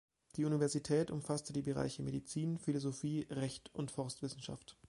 Die 0.35 0.45
Universität 0.45 1.11
umfasste 1.11 1.53
die 1.53 1.61
Bereiche 1.61 2.01
Medizin, 2.01 2.57
Philosophie, 2.57 3.27
Recht 3.29 3.69
und 3.75 3.91
Forstwissenschaft. 3.91 4.75